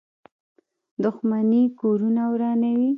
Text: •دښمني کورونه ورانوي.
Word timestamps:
•دښمني 1.03 1.63
کورونه 1.79 2.23
ورانوي. 2.33 2.89